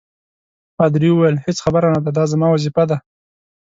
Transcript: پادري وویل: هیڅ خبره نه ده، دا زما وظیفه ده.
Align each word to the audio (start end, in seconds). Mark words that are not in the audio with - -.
پادري 0.77 1.09
وویل: 1.11 1.35
هیڅ 1.45 1.57
خبره 1.65 1.87
نه 1.95 1.99
ده، 2.03 2.11
دا 2.17 2.23
زما 2.33 2.47
وظیفه 2.51 2.83
ده. 2.89 2.97